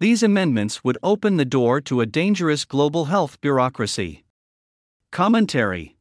these 0.00 0.22
amendments 0.22 0.82
would 0.82 0.96
open 1.02 1.36
the 1.36 1.44
door 1.44 1.78
to 1.78 2.00
a 2.00 2.06
dangerous 2.06 2.64
global 2.64 3.04
health 3.04 3.38
bureaucracy. 3.42 4.24
Commentary 5.12 5.98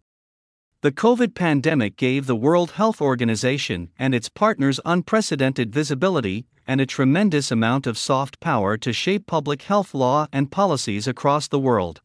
The 0.80 0.94
COVID 0.94 1.36
pandemic 1.36 1.98
gave 1.98 2.26
the 2.26 2.36
World 2.36 2.72
Health 2.72 3.02
Organization 3.02 3.90
and 4.00 4.16
its 4.16 4.30
partners 4.30 4.80
unprecedented 4.86 5.74
visibility 5.74 6.46
and 6.66 6.80
a 6.80 6.86
tremendous 6.86 7.52
amount 7.52 7.86
of 7.86 7.98
soft 7.98 8.40
power 8.40 8.78
to 8.78 8.94
shape 8.94 9.28
public 9.28 9.64
health 9.64 9.94
law 9.94 10.28
and 10.32 10.50
policies 10.50 11.06
across 11.06 11.50
the 11.50 11.60
world. 11.60 12.00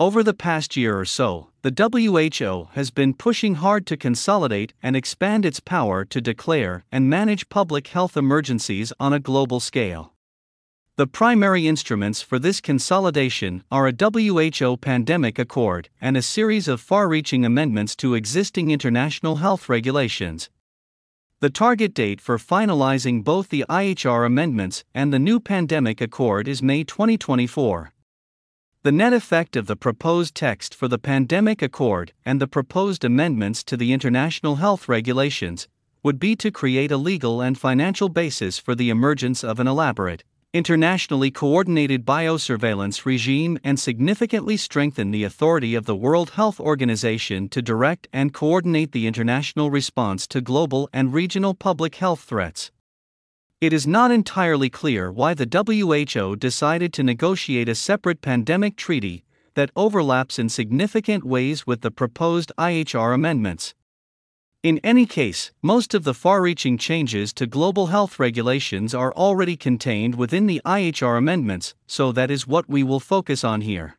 Over 0.00 0.24
the 0.24 0.34
past 0.34 0.76
year 0.76 0.98
or 0.98 1.04
so, 1.04 1.50
the 1.62 1.72
WHO 1.72 2.70
has 2.72 2.90
been 2.90 3.14
pushing 3.14 3.54
hard 3.54 3.86
to 3.86 3.96
consolidate 3.96 4.74
and 4.82 4.96
expand 4.96 5.46
its 5.46 5.60
power 5.60 6.04
to 6.06 6.20
declare 6.20 6.84
and 6.90 7.08
manage 7.08 7.48
public 7.48 7.86
health 7.86 8.16
emergencies 8.16 8.92
on 8.98 9.12
a 9.12 9.20
global 9.20 9.60
scale. 9.60 10.15
The 10.98 11.06
primary 11.06 11.66
instruments 11.66 12.22
for 12.22 12.38
this 12.38 12.58
consolidation 12.62 13.62
are 13.70 13.86
a 13.86 13.92
WHO 13.92 14.78
Pandemic 14.78 15.38
Accord 15.38 15.90
and 16.00 16.16
a 16.16 16.22
series 16.22 16.68
of 16.68 16.80
far 16.80 17.06
reaching 17.06 17.44
amendments 17.44 17.94
to 17.96 18.14
existing 18.14 18.70
international 18.70 19.36
health 19.36 19.68
regulations. 19.68 20.48
The 21.40 21.50
target 21.50 21.92
date 21.92 22.18
for 22.18 22.38
finalizing 22.38 23.22
both 23.22 23.50
the 23.50 23.66
IHR 23.68 24.24
amendments 24.24 24.84
and 24.94 25.12
the 25.12 25.18
new 25.18 25.38
Pandemic 25.38 26.00
Accord 26.00 26.48
is 26.48 26.62
May 26.62 26.82
2024. 26.82 27.92
The 28.82 28.92
net 28.92 29.12
effect 29.12 29.54
of 29.54 29.66
the 29.66 29.76
proposed 29.76 30.34
text 30.34 30.74
for 30.74 30.88
the 30.88 30.98
Pandemic 30.98 31.60
Accord 31.60 32.14
and 32.24 32.40
the 32.40 32.48
proposed 32.48 33.04
amendments 33.04 33.62
to 33.64 33.76
the 33.76 33.92
International 33.92 34.56
Health 34.56 34.88
Regulations 34.88 35.68
would 36.02 36.18
be 36.18 36.34
to 36.36 36.50
create 36.50 36.90
a 36.90 36.96
legal 36.96 37.42
and 37.42 37.58
financial 37.58 38.08
basis 38.08 38.58
for 38.58 38.74
the 38.74 38.88
emergence 38.88 39.44
of 39.44 39.60
an 39.60 39.66
elaborate, 39.66 40.24
internationally 40.56 41.30
coordinated 41.30 42.06
biosurveillance 42.06 43.04
regime 43.04 43.58
and 43.62 43.78
significantly 43.78 44.56
strengthen 44.56 45.10
the 45.10 45.22
authority 45.22 45.74
of 45.74 45.84
the 45.84 45.94
World 45.94 46.30
Health 46.30 46.58
Organization 46.58 47.50
to 47.50 47.60
direct 47.60 48.08
and 48.10 48.32
coordinate 48.32 48.92
the 48.92 49.06
international 49.06 49.70
response 49.70 50.26
to 50.28 50.40
global 50.40 50.88
and 50.94 51.12
regional 51.12 51.52
public 51.52 51.96
health 51.96 52.20
threats. 52.20 52.70
It 53.60 53.74
is 53.74 53.86
not 53.86 54.10
entirely 54.10 54.70
clear 54.70 55.12
why 55.12 55.34
the 55.34 55.46
WHO 55.46 56.36
decided 56.36 56.92
to 56.94 57.02
negotiate 57.02 57.68
a 57.68 57.74
separate 57.74 58.22
pandemic 58.22 58.76
treaty 58.76 59.24
that 59.56 59.70
overlaps 59.76 60.38
in 60.38 60.48
significant 60.48 61.24
ways 61.24 61.66
with 61.66 61.82
the 61.82 61.90
proposed 61.90 62.50
IHR 62.58 63.14
amendments. 63.14 63.74
In 64.66 64.80
any 64.82 65.06
case, 65.06 65.52
most 65.62 65.94
of 65.94 66.02
the 66.02 66.12
far 66.12 66.42
reaching 66.42 66.76
changes 66.76 67.32
to 67.34 67.46
global 67.46 67.86
health 67.86 68.18
regulations 68.18 68.94
are 68.94 69.14
already 69.14 69.56
contained 69.56 70.16
within 70.16 70.48
the 70.48 70.60
IHR 70.66 71.16
amendments, 71.16 71.76
so 71.86 72.10
that 72.10 72.32
is 72.32 72.48
what 72.48 72.68
we 72.68 72.82
will 72.82 72.98
focus 72.98 73.44
on 73.44 73.60
here. 73.60 73.96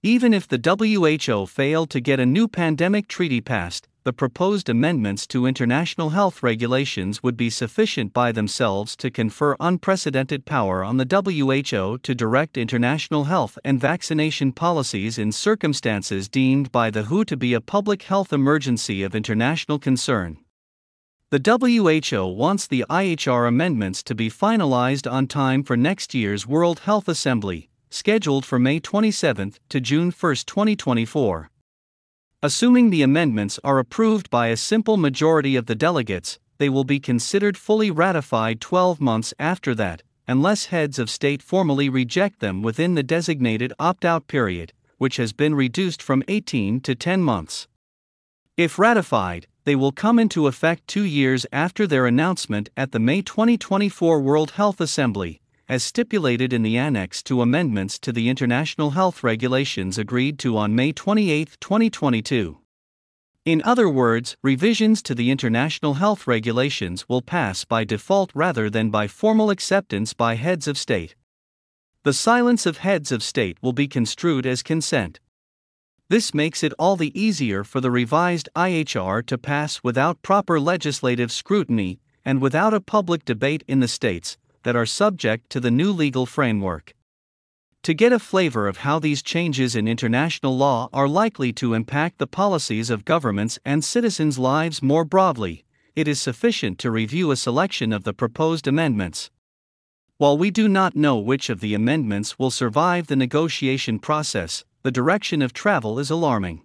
Even 0.00 0.32
if 0.32 0.46
the 0.46 0.62
WHO 0.62 1.46
failed 1.46 1.90
to 1.90 1.98
get 1.98 2.20
a 2.20 2.24
new 2.24 2.46
pandemic 2.46 3.08
treaty 3.08 3.40
passed, 3.40 3.88
the 4.04 4.12
proposed 4.12 4.68
amendments 4.68 5.28
to 5.28 5.46
international 5.46 6.10
health 6.10 6.42
regulations 6.42 7.22
would 7.22 7.36
be 7.36 7.48
sufficient 7.48 8.12
by 8.12 8.32
themselves 8.32 8.96
to 8.96 9.10
confer 9.10 9.54
unprecedented 9.60 10.44
power 10.44 10.82
on 10.82 10.96
the 10.96 11.06
WHO 11.06 11.98
to 11.98 12.14
direct 12.14 12.56
international 12.56 13.24
health 13.24 13.56
and 13.64 13.80
vaccination 13.80 14.50
policies 14.50 15.18
in 15.18 15.30
circumstances 15.30 16.28
deemed 16.28 16.72
by 16.72 16.90
the 16.90 17.04
WHO 17.04 17.24
to 17.24 17.36
be 17.36 17.54
a 17.54 17.60
public 17.60 18.02
health 18.02 18.32
emergency 18.32 19.04
of 19.04 19.14
international 19.14 19.78
concern. 19.78 20.38
The 21.30 21.40
WHO 21.40 22.26
wants 22.26 22.66
the 22.66 22.84
IHR 22.90 23.46
amendments 23.46 24.02
to 24.02 24.16
be 24.16 24.28
finalized 24.28 25.10
on 25.10 25.28
time 25.28 25.62
for 25.62 25.76
next 25.76 26.12
year's 26.12 26.46
World 26.46 26.80
Health 26.80 27.08
Assembly, 27.08 27.70
scheduled 27.88 28.44
for 28.44 28.58
May 28.58 28.80
27 28.80 29.54
to 29.68 29.80
June 29.80 30.10
1, 30.10 30.34
2024. 30.44 31.51
Assuming 32.44 32.90
the 32.90 33.02
amendments 33.02 33.60
are 33.62 33.78
approved 33.78 34.28
by 34.28 34.48
a 34.48 34.56
simple 34.56 34.96
majority 34.96 35.54
of 35.54 35.66
the 35.66 35.76
delegates, 35.76 36.40
they 36.58 36.68
will 36.68 36.82
be 36.82 36.98
considered 36.98 37.56
fully 37.56 37.88
ratified 37.88 38.60
12 38.60 39.00
months 39.00 39.32
after 39.38 39.76
that, 39.76 40.02
unless 40.26 40.66
heads 40.66 40.98
of 40.98 41.08
state 41.08 41.40
formally 41.40 41.88
reject 41.88 42.40
them 42.40 42.60
within 42.60 42.96
the 42.96 43.04
designated 43.04 43.72
opt 43.78 44.04
out 44.04 44.26
period, 44.26 44.72
which 44.98 45.18
has 45.18 45.32
been 45.32 45.54
reduced 45.54 46.02
from 46.02 46.24
18 46.26 46.80
to 46.80 46.96
10 46.96 47.22
months. 47.22 47.68
If 48.56 48.76
ratified, 48.76 49.46
they 49.62 49.76
will 49.76 49.92
come 49.92 50.18
into 50.18 50.48
effect 50.48 50.88
two 50.88 51.04
years 51.04 51.46
after 51.52 51.86
their 51.86 52.06
announcement 52.06 52.70
at 52.76 52.90
the 52.90 52.98
May 52.98 53.22
2024 53.22 54.18
World 54.18 54.50
Health 54.52 54.80
Assembly, 54.80 55.40
as 55.72 55.82
stipulated 55.82 56.52
in 56.52 56.60
the 56.60 56.76
annex 56.76 57.22
to 57.22 57.40
amendments 57.40 57.98
to 57.98 58.12
the 58.12 58.28
International 58.28 58.90
Health 58.90 59.24
Regulations 59.24 59.96
agreed 59.96 60.38
to 60.38 60.54
on 60.58 60.74
May 60.74 60.92
28, 60.92 61.56
2022. 61.60 62.58
In 63.46 63.62
other 63.64 63.88
words, 63.88 64.36
revisions 64.42 65.00
to 65.00 65.14
the 65.14 65.30
International 65.30 65.94
Health 65.94 66.26
Regulations 66.26 67.08
will 67.08 67.22
pass 67.22 67.64
by 67.64 67.84
default 67.84 68.30
rather 68.34 68.68
than 68.68 68.90
by 68.90 69.06
formal 69.06 69.48
acceptance 69.48 70.12
by 70.12 70.34
heads 70.34 70.68
of 70.68 70.76
state. 70.76 71.16
The 72.02 72.12
silence 72.12 72.66
of 72.66 72.76
heads 72.76 73.10
of 73.10 73.22
state 73.22 73.56
will 73.62 73.72
be 73.72 73.88
construed 73.88 74.44
as 74.44 74.62
consent. 74.62 75.20
This 76.10 76.34
makes 76.34 76.62
it 76.62 76.74
all 76.78 76.96
the 76.96 77.18
easier 77.18 77.64
for 77.64 77.80
the 77.80 77.90
revised 77.90 78.50
IHR 78.54 79.24
to 79.24 79.38
pass 79.38 79.82
without 79.82 80.20
proper 80.20 80.60
legislative 80.60 81.32
scrutiny 81.32 81.98
and 82.26 82.42
without 82.42 82.74
a 82.74 82.80
public 82.82 83.24
debate 83.24 83.64
in 83.66 83.80
the 83.80 83.88
states, 83.88 84.36
that 84.62 84.76
are 84.76 84.86
subject 84.86 85.50
to 85.50 85.60
the 85.60 85.70
new 85.70 85.92
legal 85.92 86.26
framework. 86.26 86.94
To 87.84 87.94
get 87.94 88.12
a 88.12 88.18
flavor 88.18 88.68
of 88.68 88.78
how 88.78 89.00
these 89.00 89.22
changes 89.22 89.74
in 89.74 89.88
international 89.88 90.56
law 90.56 90.88
are 90.92 91.08
likely 91.08 91.52
to 91.54 91.74
impact 91.74 92.18
the 92.18 92.28
policies 92.28 92.90
of 92.90 93.04
governments 93.04 93.58
and 93.64 93.82
citizens' 93.82 94.38
lives 94.38 94.82
more 94.82 95.04
broadly, 95.04 95.64
it 95.96 96.06
is 96.06 96.22
sufficient 96.22 96.78
to 96.78 96.90
review 96.90 97.30
a 97.30 97.36
selection 97.36 97.92
of 97.92 98.04
the 98.04 98.14
proposed 98.14 98.68
amendments. 98.68 99.30
While 100.16 100.38
we 100.38 100.52
do 100.52 100.68
not 100.68 100.94
know 100.94 101.18
which 101.18 101.50
of 101.50 101.58
the 101.58 101.74
amendments 101.74 102.38
will 102.38 102.52
survive 102.52 103.08
the 103.08 103.16
negotiation 103.16 103.98
process, 103.98 104.64
the 104.82 104.92
direction 104.92 105.42
of 105.42 105.52
travel 105.52 105.98
is 105.98 106.10
alarming. 106.10 106.62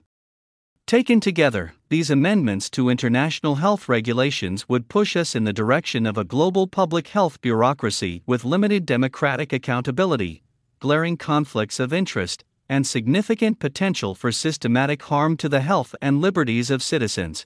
Taken 0.87 1.19
together, 1.19 1.73
these 1.89 2.09
amendments 2.09 2.69
to 2.69 2.87
international 2.87 3.55
health 3.55 3.89
regulations 3.89 4.69
would 4.69 4.87
push 4.87 5.17
us 5.17 5.35
in 5.35 5.43
the 5.43 5.51
direction 5.51 6.05
of 6.05 6.17
a 6.17 6.23
global 6.23 6.65
public 6.65 7.09
health 7.09 7.41
bureaucracy 7.41 8.23
with 8.25 8.45
limited 8.45 8.85
democratic 8.85 9.51
accountability, 9.51 10.43
glaring 10.79 11.17
conflicts 11.17 11.81
of 11.81 11.91
interest, 11.91 12.45
and 12.69 12.87
significant 12.87 13.59
potential 13.59 14.15
for 14.15 14.31
systematic 14.31 15.01
harm 15.03 15.35
to 15.35 15.49
the 15.49 15.59
health 15.59 15.93
and 16.01 16.21
liberties 16.21 16.71
of 16.71 16.81
citizens. 16.81 17.45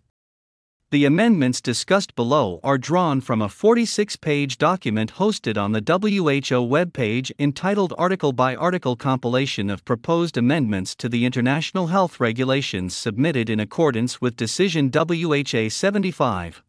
The 0.92 1.06
amendments 1.06 1.62
discussed 1.62 2.16
below 2.16 2.60
are 2.66 2.78
drawn 2.78 3.22
from 3.22 3.42
a 3.42 3.48
46 3.48 4.18
page 4.18 4.58
document 4.58 5.14
hosted 5.14 5.58
on 5.58 5.72
the 5.72 5.80
WHO 5.80 6.68
webpage 6.68 7.32
entitled 7.40 7.94
Article 7.98 8.34
by 8.34 8.58
Article 8.58 8.98
Compilation 8.98 9.70
of 9.70 9.86
Proposed 9.86 10.36
Amendments 10.36 10.94
to 10.96 11.08
the 11.08 11.24
International 11.24 11.88
Health 11.88 12.20
Regulations 12.20 12.94
submitted 12.94 13.50
in 13.50 13.58
accordance 13.58 14.20
with 14.20 14.36
Decision 14.36 14.92
WHA 14.94 15.70
75. 15.70 16.62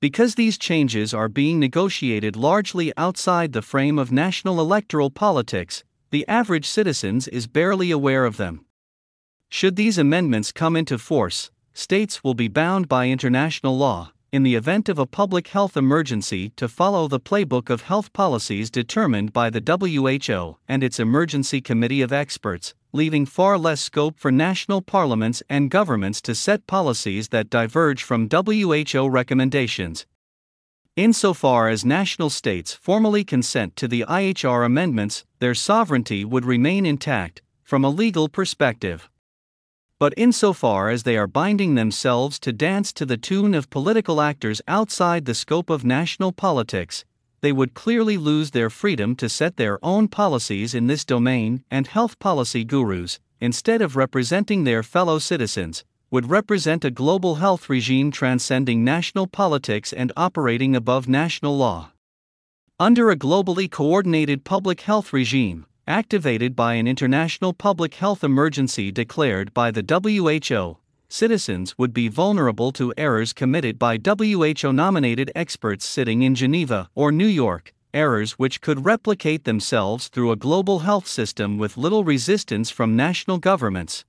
Because 0.00 0.34
these 0.34 0.58
changes 0.58 1.14
are 1.14 1.30
being 1.30 1.58
negotiated 1.58 2.36
largely 2.36 2.92
outside 2.98 3.54
the 3.54 3.62
frame 3.62 3.98
of 3.98 4.12
national 4.12 4.60
electoral 4.60 5.08
politics, 5.08 5.82
the 6.10 6.28
average 6.28 6.68
citizens 6.68 7.26
is 7.28 7.46
barely 7.46 7.90
aware 7.90 8.26
of 8.26 8.36
them. 8.36 8.66
Should 9.48 9.76
these 9.76 9.96
amendments 9.96 10.52
come 10.52 10.76
into 10.76 10.98
force, 10.98 11.50
states 11.72 12.22
will 12.22 12.34
be 12.34 12.48
bound 12.48 12.88
by 12.88 13.08
international 13.08 13.76
law, 13.76 14.12
in 14.32 14.42
the 14.42 14.54
event 14.54 14.88
of 14.88 14.98
a 14.98 15.06
public 15.06 15.48
health 15.48 15.76
emergency, 15.76 16.50
to 16.50 16.68
follow 16.68 17.08
the 17.08 17.18
playbook 17.18 17.68
of 17.68 17.82
health 17.82 18.12
policies 18.12 18.70
determined 18.70 19.32
by 19.32 19.50
the 19.50 19.60
WHO 19.60 20.56
and 20.68 20.84
its 20.84 21.00
Emergency 21.00 21.60
Committee 21.60 22.02
of 22.02 22.12
Experts, 22.12 22.74
leaving 22.92 23.26
far 23.26 23.58
less 23.58 23.80
scope 23.80 24.18
for 24.18 24.30
national 24.30 24.82
parliaments 24.82 25.42
and 25.48 25.70
governments 25.70 26.20
to 26.20 26.34
set 26.34 26.66
policies 26.66 27.28
that 27.28 27.50
diverge 27.50 28.02
from 28.02 28.28
WHO 28.28 29.08
recommendations. 29.08 30.06
Insofar 30.96 31.68
as 31.68 31.84
national 31.84 32.30
states 32.30 32.74
formally 32.74 33.24
consent 33.24 33.74
to 33.76 33.88
the 33.88 34.04
IHR 34.08 34.66
amendments, 34.66 35.24
their 35.38 35.54
sovereignty 35.54 36.24
would 36.24 36.44
remain 36.44 36.84
intact, 36.84 37.42
from 37.62 37.84
a 37.84 37.90
legal 37.90 38.28
perspective 38.28 39.08
but 40.00 40.14
insofar 40.16 40.88
as 40.88 41.02
they 41.02 41.14
are 41.14 41.26
binding 41.26 41.74
themselves 41.74 42.38
to 42.38 42.54
dance 42.54 42.90
to 42.90 43.04
the 43.04 43.18
tune 43.18 43.54
of 43.54 43.68
political 43.68 44.22
actors 44.22 44.62
outside 44.66 45.26
the 45.26 45.34
scope 45.34 45.68
of 45.68 45.84
national 45.84 46.32
politics, 46.32 47.04
they 47.42 47.52
would 47.52 47.74
clearly 47.74 48.16
lose 48.16 48.50
their 48.50 48.70
freedom 48.70 49.14
to 49.14 49.28
set 49.28 49.58
their 49.58 49.78
own 49.84 50.08
policies 50.08 50.74
in 50.74 50.86
this 50.86 51.04
domain, 51.04 51.62
and 51.70 51.86
health 51.86 52.18
policy 52.18 52.64
gurus, 52.64 53.20
instead 53.42 53.82
of 53.82 53.94
representing 53.94 54.64
their 54.64 54.82
fellow 54.82 55.18
citizens, 55.18 55.84
would 56.10 56.30
represent 56.30 56.82
a 56.82 56.90
global 56.90 57.34
health 57.34 57.68
regime 57.68 58.10
transcending 58.10 58.82
national 58.82 59.26
politics 59.26 59.92
and 59.92 60.12
operating 60.16 60.74
above 60.74 61.08
national 61.08 61.58
law. 61.58 61.92
Under 62.78 63.10
a 63.10 63.16
globally 63.16 63.70
coordinated 63.70 64.44
public 64.44 64.80
health 64.80 65.12
regime, 65.12 65.66
activated 65.86 66.54
by 66.54 66.74
an 66.74 66.86
international 66.86 67.52
public 67.52 67.94
health 67.94 68.22
emergency 68.22 68.92
declared 68.92 69.52
by 69.54 69.70
the 69.70 69.82
WHO, 69.82 70.78
citizens 71.08 71.76
would 71.76 71.92
be 71.92 72.08
vulnerable 72.08 72.70
to 72.72 72.94
errors 72.96 73.32
committed 73.32 73.78
by 73.78 73.98
WHO 73.98 74.72
nominated 74.72 75.32
experts 75.34 75.84
sitting 75.84 76.22
in 76.22 76.34
Geneva 76.34 76.88
or 76.94 77.10
New 77.10 77.26
York, 77.26 77.74
errors 77.92 78.32
which 78.32 78.60
could 78.60 78.84
replicate 78.84 79.44
themselves 79.44 80.08
through 80.08 80.30
a 80.30 80.36
global 80.36 80.80
health 80.80 81.08
system 81.08 81.58
with 81.58 81.76
little 81.76 82.04
resistance 82.04 82.70
from 82.70 82.94
national 82.96 83.38
governments. 83.38 84.04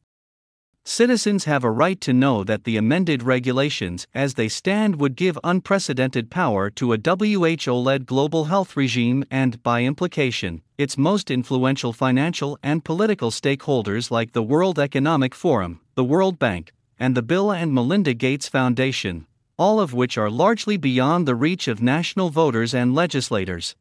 Citizens 0.84 1.46
have 1.46 1.64
a 1.64 1.70
right 1.70 2.02
to 2.02 2.12
know 2.12 2.44
that 2.44 2.64
the 2.64 2.76
amended 2.76 3.22
regulations 3.22 4.08
as 4.16 4.34
they 4.34 4.50
stand 4.50 5.00
would 5.00 5.16
give 5.16 5.38
unprecedented 5.44 6.32
power 6.32 6.72
to 6.72 6.92
a 6.92 6.98
WHO 6.98 7.74
led 7.74 8.08
global 8.08 8.46
health 8.46 8.76
regime 8.76 9.24
and, 9.30 9.62
by 9.62 9.84
implication, 9.84 10.64
its 10.80 10.98
most 10.98 11.30
influential 11.30 11.94
financial 11.94 12.58
and 12.64 12.84
political 12.84 13.30
stakeholders 13.30 14.10
like 14.10 14.32
the 14.32 14.42
World 14.42 14.80
Economic 14.80 15.36
Forum, 15.36 15.80
the 15.94 16.04
World 16.04 16.40
Bank, 16.40 16.74
and 16.98 17.16
the 17.16 17.22
Bill 17.22 17.52
and 17.52 17.72
Melinda 17.72 18.16
Gates 18.16 18.50
Foundation, 18.50 19.28
all 19.60 19.80
of 19.80 19.94
which 19.94 20.18
are 20.18 20.32
largely 20.32 20.78
beyond 20.78 21.28
the 21.28 21.36
reach 21.36 21.68
of 21.68 21.80
national 21.80 22.32
voters 22.32 22.74
and 22.74 22.96
legislators. 22.96 23.76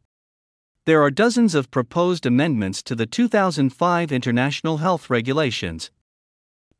There 0.84 1.02
are 1.02 1.10
dozens 1.10 1.54
of 1.54 1.70
proposed 1.70 2.26
amendments 2.26 2.82
to 2.82 2.94
the 2.94 3.06
2005 3.06 4.12
International 4.12 4.78
Health 4.78 5.08
Regulations, 5.08 5.90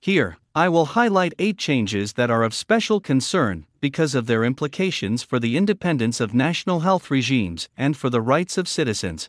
here, 0.01 0.39
I 0.55 0.69
will 0.71 0.87
highlight 0.87 1.35
eight 1.39 1.59
changes 1.59 2.15
that 2.15 2.31
are 2.31 2.43
of 2.43 2.55
special 2.55 3.01
concern 3.01 3.67
because 3.81 4.15
of 4.15 4.27
their 4.27 4.45
implications 4.45 5.23
for 5.23 5.39
the 5.39 5.59
independence 5.59 6.21
of 6.21 6.33
national 6.33 6.81
health 6.81 7.11
regimes 7.11 7.69
and 7.77 7.95
for 7.97 8.09
the 8.09 8.23
rights 8.23 8.57
of 8.57 8.67
citizens. 8.67 9.29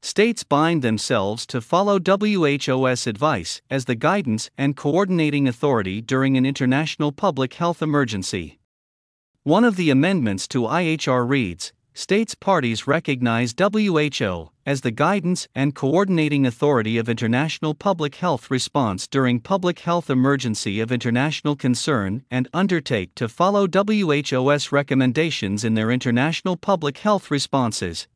States 0.00 0.44
bind 0.44 0.82
themselves 0.82 1.46
to 1.46 1.60
follow 1.60 1.98
WHO's 1.98 3.06
advice 3.06 3.60
as 3.70 3.84
the 3.84 3.94
guidance 3.94 4.50
and 4.56 4.76
coordinating 4.76 5.48
authority 5.48 6.00
during 6.00 6.36
an 6.36 6.46
international 6.46 7.10
public 7.12 7.54
health 7.54 7.82
emergency. 7.82 8.58
One 9.42 9.64
of 9.64 9.74
the 9.74 9.90
amendments 9.90 10.46
to 10.48 10.62
IHR 10.62 11.28
reads 11.28 11.72
States 11.94 12.34
parties 12.34 12.86
recognize 12.86 13.54
WHO 13.58 14.50
as 14.64 14.80
the 14.80 14.90
guidance 14.90 15.46
and 15.54 15.74
coordinating 15.74 16.46
authority 16.46 16.96
of 16.96 17.06
international 17.06 17.74
public 17.74 18.14
health 18.14 18.50
response 18.50 19.06
during 19.06 19.38
public 19.40 19.80
health 19.80 20.08
emergency 20.08 20.80
of 20.80 20.90
international 20.90 21.54
concern 21.54 22.24
and 22.30 22.48
undertake 22.54 23.14
to 23.14 23.28
follow 23.28 23.66
WHO's 23.66 24.72
recommendations 24.72 25.64
in 25.64 25.74
their 25.74 25.90
international 25.90 26.56
public 26.56 26.96
health 26.98 27.30
responses. 27.30 28.08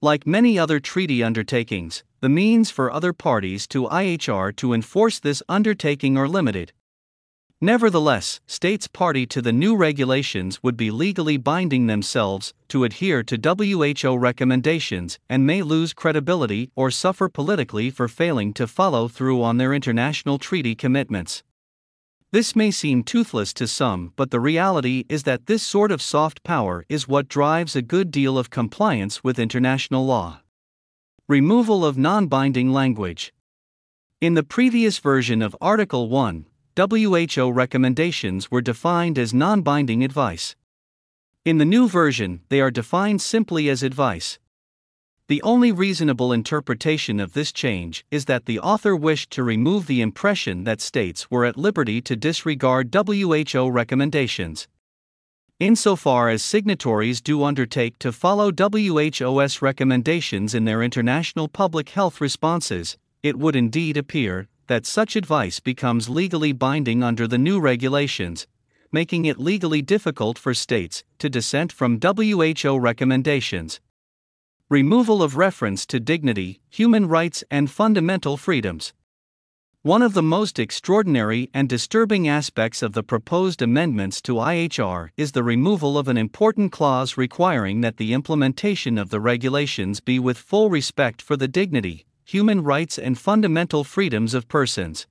Like 0.00 0.26
many 0.26 0.58
other 0.58 0.80
treaty 0.80 1.22
undertakings, 1.22 2.02
the 2.20 2.30
means 2.30 2.70
for 2.70 2.90
other 2.90 3.12
parties 3.12 3.66
to 3.68 3.88
IHR 3.88 4.56
to 4.56 4.72
enforce 4.72 5.20
this 5.20 5.42
undertaking 5.50 6.16
are 6.16 6.28
limited, 6.28 6.72
Nevertheless, 7.60 8.38
states 8.46 8.86
party 8.86 9.24
to 9.28 9.40
the 9.40 9.52
new 9.52 9.74
regulations 9.74 10.62
would 10.62 10.76
be 10.76 10.90
legally 10.90 11.38
binding 11.38 11.86
themselves 11.86 12.52
to 12.68 12.84
adhere 12.84 13.22
to 13.22 13.38
WHO 13.38 14.14
recommendations 14.14 15.18
and 15.30 15.46
may 15.46 15.62
lose 15.62 15.94
credibility 15.94 16.70
or 16.76 16.90
suffer 16.90 17.30
politically 17.30 17.88
for 17.88 18.08
failing 18.08 18.52
to 18.52 18.66
follow 18.66 19.08
through 19.08 19.42
on 19.42 19.56
their 19.56 19.72
international 19.72 20.36
treaty 20.38 20.74
commitments. 20.74 21.42
This 22.30 22.54
may 22.54 22.70
seem 22.70 23.02
toothless 23.02 23.54
to 23.54 23.66
some, 23.66 24.12
but 24.16 24.30
the 24.30 24.40
reality 24.40 25.04
is 25.08 25.22
that 25.22 25.46
this 25.46 25.62
sort 25.62 25.90
of 25.90 26.02
soft 26.02 26.42
power 26.44 26.84
is 26.90 27.08
what 27.08 27.26
drives 27.26 27.74
a 27.74 27.80
good 27.80 28.10
deal 28.10 28.36
of 28.36 28.50
compliance 28.50 29.24
with 29.24 29.38
international 29.38 30.04
law. 30.04 30.40
Removal 31.26 31.86
of 31.86 31.96
non 31.96 32.26
binding 32.26 32.70
language. 32.70 33.32
In 34.20 34.34
the 34.34 34.42
previous 34.42 34.98
version 34.98 35.40
of 35.40 35.56
Article 35.62 36.10
1, 36.10 36.44
WHO 36.76 37.50
recommendations 37.50 38.50
were 38.50 38.60
defined 38.60 39.18
as 39.18 39.32
non 39.32 39.62
binding 39.62 40.04
advice. 40.04 40.54
In 41.42 41.56
the 41.56 41.64
new 41.64 41.88
version, 41.88 42.42
they 42.50 42.60
are 42.60 42.70
defined 42.70 43.22
simply 43.22 43.70
as 43.70 43.82
advice. 43.82 44.38
The 45.28 45.40
only 45.42 45.72
reasonable 45.72 46.32
interpretation 46.34 47.18
of 47.18 47.32
this 47.32 47.50
change 47.50 48.04
is 48.10 48.26
that 48.26 48.44
the 48.44 48.60
author 48.60 48.94
wished 48.94 49.30
to 49.30 49.42
remove 49.42 49.86
the 49.86 50.02
impression 50.02 50.64
that 50.64 50.82
states 50.82 51.30
were 51.30 51.46
at 51.46 51.56
liberty 51.56 52.02
to 52.02 52.14
disregard 52.14 52.94
WHO 52.94 53.68
recommendations. 53.68 54.68
Insofar 55.58 56.28
as 56.28 56.42
signatories 56.42 57.22
do 57.22 57.42
undertake 57.42 57.98
to 58.00 58.12
follow 58.12 58.52
WHO's 58.52 59.62
recommendations 59.62 60.54
in 60.54 60.66
their 60.66 60.82
international 60.82 61.48
public 61.48 61.88
health 61.88 62.20
responses, 62.20 62.98
it 63.22 63.38
would 63.38 63.56
indeed 63.56 63.96
appear 63.96 64.46
that 64.66 64.86
such 64.86 65.16
advice 65.16 65.60
becomes 65.60 66.08
legally 66.08 66.52
binding 66.52 67.02
under 67.02 67.26
the 67.26 67.38
new 67.38 67.60
regulations, 67.60 68.46
making 68.92 69.24
it 69.24 69.38
legally 69.38 69.82
difficult 69.82 70.38
for 70.38 70.54
states 70.54 71.04
to 71.18 71.28
dissent 71.28 71.72
from 71.72 72.00
WHO 72.00 72.78
recommendations. 72.78 73.80
Removal 74.68 75.22
of 75.22 75.36
reference 75.36 75.86
to 75.86 76.00
dignity, 76.00 76.60
human 76.68 77.06
rights, 77.06 77.44
and 77.50 77.70
fundamental 77.70 78.36
freedoms. 78.36 78.92
One 79.82 80.02
of 80.02 80.14
the 80.14 80.22
most 80.22 80.58
extraordinary 80.58 81.48
and 81.54 81.68
disturbing 81.68 82.26
aspects 82.26 82.82
of 82.82 82.92
the 82.92 83.04
proposed 83.04 83.62
amendments 83.62 84.20
to 84.22 84.34
IHR 84.34 85.10
is 85.16 85.30
the 85.30 85.44
removal 85.44 85.96
of 85.96 86.08
an 86.08 86.16
important 86.16 86.72
clause 86.72 87.16
requiring 87.16 87.82
that 87.82 87.96
the 87.96 88.12
implementation 88.12 88.98
of 88.98 89.10
the 89.10 89.20
regulations 89.20 90.00
be 90.00 90.18
with 90.18 90.38
full 90.38 90.70
respect 90.70 91.22
for 91.22 91.36
the 91.36 91.46
dignity, 91.46 92.04
human 92.28 92.60
rights 92.60 92.98
and 92.98 93.16
fundamental 93.16 93.84
freedoms 93.84 94.34
of 94.34 94.48
persons. 94.48 95.06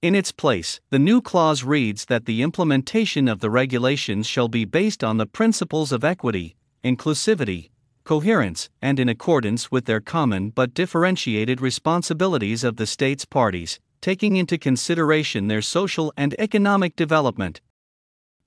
In 0.00 0.14
its 0.14 0.30
place, 0.30 0.80
the 0.90 0.98
new 0.98 1.20
clause 1.20 1.64
reads 1.64 2.04
that 2.04 2.24
the 2.24 2.40
implementation 2.40 3.26
of 3.26 3.40
the 3.40 3.50
regulations 3.50 4.28
shall 4.28 4.46
be 4.46 4.64
based 4.64 5.02
on 5.02 5.16
the 5.16 5.26
principles 5.26 5.90
of 5.90 6.04
equity, 6.04 6.54
inclusivity, 6.84 7.70
coherence, 8.04 8.70
and 8.80 9.00
in 9.00 9.08
accordance 9.08 9.72
with 9.72 9.86
their 9.86 10.00
common 10.00 10.50
but 10.50 10.72
differentiated 10.72 11.60
responsibilities 11.60 12.62
of 12.62 12.76
the 12.76 12.86
states 12.86 13.24
parties, 13.24 13.80
taking 14.00 14.36
into 14.36 14.56
consideration 14.56 15.48
their 15.48 15.60
social 15.60 16.12
and 16.16 16.36
economic 16.38 16.94
development. 16.94 17.60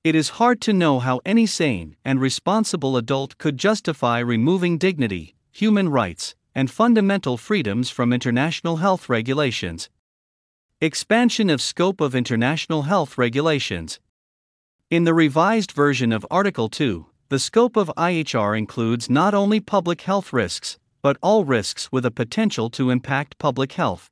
It 0.06 0.16
is 0.16 0.40
hard 0.40 0.62
to 0.62 0.72
know 0.72 1.00
how 1.00 1.20
any 1.26 1.46
sane 1.46 1.98
and 2.06 2.22
responsible 2.22 2.96
adult 2.96 3.38
could 3.38 3.58
justify 3.58 4.20
removing 4.20 4.78
dignity, 4.78 5.36
human 5.52 5.90
rights, 5.90 6.34
and 6.56 6.70
fundamental 6.70 7.38
freedoms 7.38 7.90
from 7.90 8.14
international 8.14 8.77
health 8.77 9.10
regulations. 9.10 9.89
Expansion 10.82 11.50
of 11.50 11.62
scope 11.62 12.01
of 12.01 12.13
international 12.13 12.84
health 12.84 13.18
regulations. 13.18 14.00
In 14.89 15.06
the 15.06 15.13
revised 15.13 15.72
version 15.72 16.12
of 16.12 16.25
Article 16.30 16.70
2, 16.70 17.08
the 17.30 17.39
scope 17.39 17.75
of 17.75 17.92
IHR 17.98 18.58
includes 18.58 19.10
not 19.10 19.34
only 19.34 19.60
public 19.60 20.01
health 20.01 20.32
risks, 20.32 20.77
but 21.01 21.18
all 21.22 21.46
risks 21.46 21.92
with 21.92 22.06
a 22.06 22.12
potential 22.12 22.70
to 22.70 22.89
impact 22.89 23.38
public 23.38 23.74
health. 23.74 24.10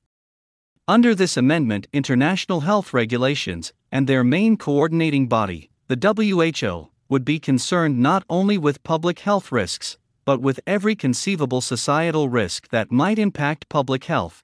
Under 0.88 1.14
this 1.14 1.38
amendment, 1.38 1.88
international 1.94 2.62
health 2.62 2.94
regulations, 2.94 3.74
and 3.92 4.08
their 4.08 4.24
main 4.24 4.58
coordinating 4.58 5.28
body, 5.28 5.70
the 5.88 5.96
WHO, 5.96 6.90
would 7.10 7.24
be 7.24 7.40
concerned 7.40 8.00
not 8.00 8.24
only 8.30 8.58
with 8.58 8.84
public 8.84 9.20
health 9.20 9.52
risks, 9.52 9.98
but 10.26 10.42
with 10.42 10.60
every 10.68 10.96
conceivable 10.96 11.62
societal 11.62 12.30
risk 12.30 12.70
that 12.70 12.92
might 12.92 13.18
impact 13.18 13.70
public 13.70 14.06
health. 14.06 14.44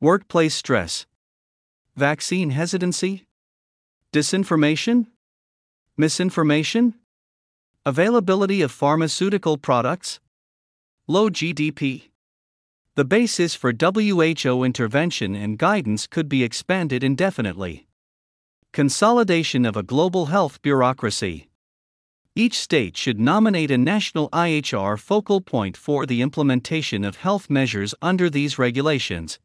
Workplace 0.00 0.54
stress, 0.54 1.06
vaccine 1.96 2.50
hesitancy, 2.50 3.26
disinformation, 4.12 5.06
misinformation, 5.96 6.94
availability 7.84 8.62
of 8.62 8.72
pharmaceutical 8.72 9.58
products, 9.58 10.20
low 11.06 11.28
GDP. 11.28 12.04
The 12.94 13.04
basis 13.04 13.54
for 13.54 13.72
WHO 13.72 14.64
intervention 14.64 15.34
and 15.34 15.58
guidance 15.58 16.06
could 16.06 16.28
be 16.28 16.42
expanded 16.42 17.04
indefinitely. 17.04 17.86
Consolidation 18.72 19.66
of 19.66 19.76
a 19.76 19.82
global 19.82 20.26
health 20.26 20.62
bureaucracy. 20.62 21.49
Each 22.36 22.58
state 22.58 22.96
should 22.96 23.18
nominate 23.18 23.72
a 23.72 23.78
national 23.78 24.30
IHR 24.30 24.98
focal 24.98 25.40
point 25.40 25.76
for 25.76 26.06
the 26.06 26.22
implementation 26.22 27.04
of 27.04 27.16
health 27.16 27.50
measures 27.50 27.92
under 28.00 28.30
these 28.30 28.56
regulations. 28.56 29.40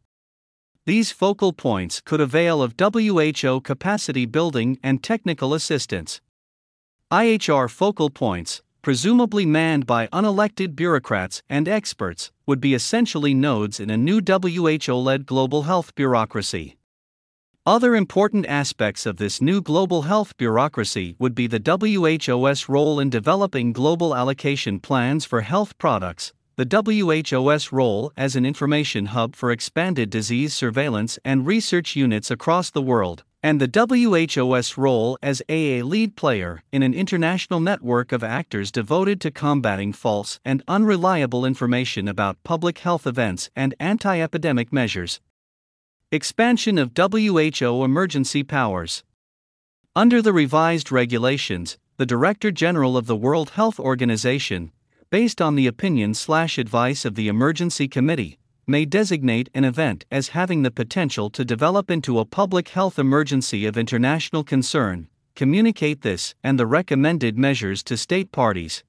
These 0.86 1.12
focal 1.12 1.52
points 1.52 2.00
could 2.00 2.22
avail 2.22 2.62
of 2.62 2.76
WHO 2.80 3.62
capacity 3.62 4.28
building 4.28 4.78
and 4.84 5.02
technical 5.02 5.56
assistance. 5.56 6.22
IHR 7.12 7.72
focal 7.72 8.12
points, 8.12 8.62
presumably 8.84 9.48
manned 9.48 9.88
by 9.88 10.06
unelected 10.08 10.76
bureaucrats 10.76 11.42
and 11.50 11.68
experts, 11.68 12.32
would 12.46 12.62
be 12.62 12.76
essentially 12.76 13.34
nodes 13.34 13.80
in 13.80 13.90
a 13.90 13.98
new 13.98 14.22
WHO 14.22 14.94
led 14.94 15.26
global 15.26 15.64
health 15.64 15.96
bureaucracy. 15.96 16.78
Other 17.68 17.96
important 17.96 18.46
aspects 18.46 19.08
of 19.08 19.18
this 19.18 19.42
new 19.42 19.60
global 19.60 20.04
health 20.04 20.38
bureaucracy 20.38 21.16
would 21.18 21.34
be 21.34 21.48
the 21.48 21.58
WHO's 21.58 22.70
role 22.70 23.00
in 23.00 23.10
developing 23.10 23.74
global 23.74 24.16
allocation 24.16 24.80
plans 24.80 25.26
for 25.26 25.42
health 25.42 25.76
products, 25.80 26.32
the 26.58 26.68
WHO's 26.68 27.72
role 27.72 28.12
as 28.16 28.36
an 28.36 28.46
information 28.46 29.08
hub 29.08 29.36
for 29.36 29.50
expanded 29.50 30.12
disease 30.12 30.54
surveillance 30.54 31.18
and 31.26 31.48
research 31.48 31.96
units 31.96 32.30
across 32.30 32.70
the 32.70 32.84
world, 32.84 33.24
and 33.42 33.60
the 33.60 33.68
WHO's 33.68 34.78
role 34.78 35.18
as 35.24 35.42
a 35.50 35.82
lead 35.82 36.16
player 36.16 36.62
in 36.72 36.84
an 36.84 36.94
international 36.94 37.60
network 37.60 38.12
of 38.12 38.24
actors 38.24 38.72
devoted 38.72 39.20
to 39.22 39.32
combating 39.32 39.92
false 39.92 40.40
and 40.46 40.62
unreliable 40.68 41.44
information 41.44 42.08
about 42.08 42.38
public 42.44 42.78
health 42.78 43.08
events 43.08 43.50
and 43.56 43.74
anti 43.80 44.22
epidemic 44.22 44.72
measures. 44.72 45.20
Expansion 46.16 46.78
of 46.78 46.94
WHO 46.96 47.84
emergency 47.84 48.42
powers. 48.42 49.04
Under 49.98 50.22
the 50.22 50.32
revised 50.32 50.90
regulations, 50.90 51.78
the 51.98 52.06
Director 52.06 52.52
General 52.52 52.96
of 52.96 53.06
the 53.06 53.18
World 53.18 53.50
Health 53.50 53.82
Organization, 53.82 54.72
based 55.10 55.42
on 55.42 55.56
the 55.56 55.68
opinion 55.68 56.14
slash 56.14 56.58
advice 56.58 57.04
of 57.04 57.16
the 57.16 57.28
Emergency 57.28 57.90
Committee, 57.90 58.40
may 58.66 58.86
designate 58.86 59.50
an 59.54 59.66
event 59.66 60.06
as 60.10 60.30
having 60.30 60.64
the 60.64 60.72
potential 60.72 61.30
to 61.32 61.44
develop 61.44 61.92
into 61.92 62.18
a 62.18 62.24
public 62.24 62.70
health 62.70 62.98
emergency 62.98 63.66
of 63.66 63.78
international 63.78 64.46
concern, 64.46 65.10
communicate 65.36 66.02
this 66.02 66.34
and 66.42 66.58
the 66.58 66.66
recommended 66.66 67.38
measures 67.38 67.84
to 67.84 67.98
state 67.98 68.32
parties. 68.32 68.86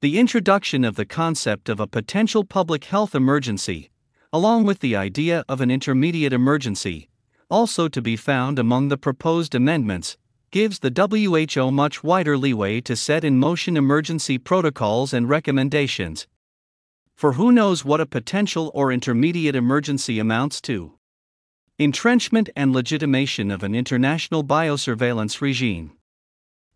The 0.00 0.18
introduction 0.18 0.86
of 0.86 0.96
the 0.96 1.04
concept 1.04 1.68
of 1.68 1.80
a 1.80 1.86
potential 1.86 2.44
public 2.44 2.84
health 2.84 3.14
emergency 3.14 3.90
along 4.32 4.64
with 4.64 4.78
the 4.78 4.94
idea 4.94 5.44
of 5.48 5.60
an 5.60 5.70
intermediate 5.70 6.32
emergency, 6.32 7.08
also 7.50 7.88
to 7.88 8.00
be 8.00 8.16
found 8.16 8.58
among 8.58 8.88
the 8.88 8.96
proposed 8.96 9.54
amendments, 9.54 10.16
gives 10.50 10.80
the 10.80 10.90
WHO 10.90 11.70
much 11.70 12.02
wider 12.02 12.36
leeway 12.36 12.80
to 12.80 12.96
set 12.96 13.24
in 13.24 13.38
motion 13.38 13.76
emergency 13.76 14.38
protocols 14.38 15.12
and 15.12 15.28
recommendations. 15.28 16.26
For 17.14 17.34
who 17.34 17.52
knows 17.52 17.84
what 17.84 18.00
a 18.00 18.06
potential 18.06 18.70
or 18.74 18.90
intermediate 18.90 19.54
emergency 19.54 20.18
amounts 20.18 20.60
to? 20.62 20.94
Entrenchment 21.78 22.50
and 22.56 22.72
legitimation 22.72 23.50
of 23.50 23.62
an 23.62 23.74
international 23.74 24.42
biosurveillance 24.44 25.40
regime. 25.40 25.92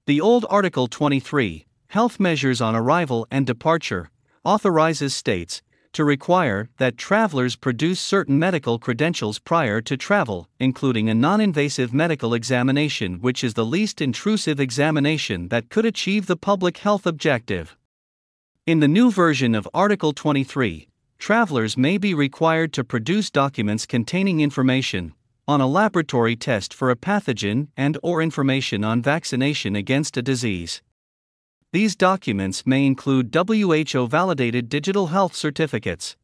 The 0.07 0.21
old 0.21 0.45
Article 0.51 0.87
23, 0.87 1.67
Health 1.89 2.21
Measures 2.21 2.61
on 2.61 2.77
Arrival 2.77 3.27
and 3.31 3.47
Departure, 3.47 4.11
authorizes 4.45 5.15
states, 5.15 5.63
to 5.95 6.05
require 6.05 6.69
that 6.77 6.99
travelers 6.99 7.57
produce 7.57 7.99
certain 7.99 8.39
medical 8.39 8.79
credentials 8.79 9.39
prior 9.39 9.81
to 9.81 9.97
travel, 9.97 10.49
including 10.61 11.09
a 11.09 11.15
non 11.15 11.41
invasive 11.41 11.95
medical 11.95 12.35
examination, 12.35 13.21
which 13.21 13.43
is 13.43 13.55
the 13.55 13.65
least 13.65 14.01
intrusive 14.01 14.61
examination 14.61 15.49
that 15.49 15.71
could 15.71 15.87
achieve 15.87 16.27
the 16.27 16.37
public 16.37 16.79
health 16.79 17.07
objective. 17.07 17.77
In 18.67 18.81
the 18.81 18.89
new 18.89 19.11
version 19.11 19.55
of 19.55 19.69
Article 19.73 20.13
23, 20.13 20.89
travelers 21.19 21.77
may 21.77 21.99
be 21.99 22.15
required 22.15 22.73
to 22.73 22.85
produce 22.85 23.31
documents 23.31 23.87
containing 23.87 24.41
information 24.41 25.15
on 25.47 25.61
a 25.61 25.67
laboratory 25.67 26.37
test 26.37 26.73
for 26.73 26.91
a 26.91 26.97
pathogen 26.97 27.69
and 27.77 27.99
or 28.03 28.23
information 28.23 28.83
on 28.83 29.03
vaccination 29.03 29.77
against 29.77 30.17
a 30.17 30.23
disease. 30.23 30.81
These 31.75 31.97
documents 31.97 32.65
may 32.65 32.87
include 32.87 33.35
WHO 33.35 34.07
validated 34.07 34.69
digital 34.69 35.09
health 35.09 35.35
certificates. 35.35 36.15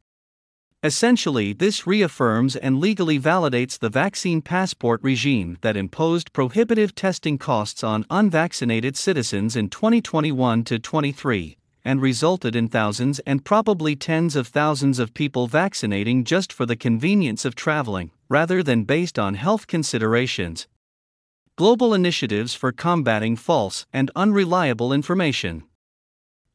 Essentially, 0.84 1.52
this 1.52 1.88
reaffirms 1.88 2.54
and 2.54 2.78
legally 2.78 3.18
validates 3.18 3.76
the 3.76 3.88
vaccine 3.88 4.42
passport 4.42 5.00
regime 5.02 5.58
that 5.62 5.76
imposed 5.76 6.32
prohibitive 6.32 6.94
testing 6.94 7.36
costs 7.36 7.82
on 7.82 8.06
unvaccinated 8.10 8.96
citizens 8.96 9.56
in 9.56 9.68
2021 9.68 10.62
to 10.62 10.78
23 10.78 11.56
and 11.84 12.00
resulted 12.00 12.54
in 12.54 12.68
thousands 12.68 13.18
and 13.26 13.44
probably 13.44 13.96
tens 13.96 14.36
of 14.36 14.46
thousands 14.46 15.00
of 15.00 15.14
people 15.14 15.48
vaccinating 15.48 16.22
just 16.22 16.52
for 16.52 16.64
the 16.64 16.76
convenience 16.76 17.44
of 17.44 17.56
traveling, 17.56 18.12
rather 18.28 18.62
than 18.62 18.84
based 18.84 19.18
on 19.18 19.34
health 19.34 19.66
considerations, 19.66 20.68
Global 21.60 21.92
Initiatives 21.92 22.54
for 22.54 22.72
Combating 22.72 23.36
False 23.36 23.84
and 23.92 24.10
Unreliable 24.16 24.94
Information. 24.94 25.64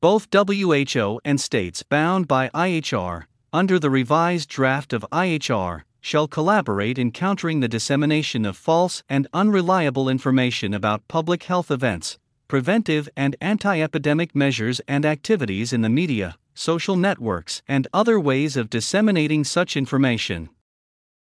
Both 0.01 0.29
WHO 0.33 1.21
and 1.23 1.39
states 1.39 1.83
bound 1.83 2.27
by 2.27 2.49
IHR, 2.55 3.25
under 3.53 3.77
the 3.77 3.91
revised 3.91 4.49
draft 4.49 4.93
of 4.93 5.05
IHR, 5.11 5.83
shall 6.01 6.27
collaborate 6.27 6.97
in 6.97 7.11
countering 7.11 7.59
the 7.59 7.67
dissemination 7.67 8.45
of 8.45 8.57
false 8.57 9.03
and 9.07 9.27
unreliable 9.31 10.09
information 10.09 10.73
about 10.73 11.07
public 11.07 11.43
health 11.43 11.69
events, 11.69 12.17
preventive 12.47 13.07
and 13.15 13.35
anti 13.39 13.79
epidemic 13.79 14.33
measures 14.33 14.81
and 14.87 15.05
activities 15.05 15.71
in 15.71 15.81
the 15.81 15.87
media, 16.01 16.35
social 16.55 16.95
networks, 16.95 17.61
and 17.67 17.87
other 17.93 18.19
ways 18.19 18.57
of 18.57 18.71
disseminating 18.71 19.43
such 19.43 19.77
information. 19.77 20.49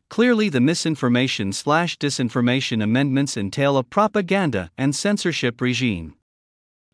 Clearly, 0.10 0.50
the 0.50 0.62
misinformation 0.62 1.54
slash 1.54 1.98
disinformation 1.98 2.84
amendments 2.84 3.36
entail 3.36 3.78
a 3.78 3.84
propaganda 3.84 4.70
and 4.78 4.96
censorship 4.96 5.60
regime. 5.62 6.16